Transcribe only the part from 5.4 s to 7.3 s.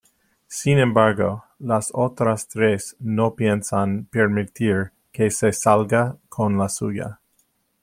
salga con la suya.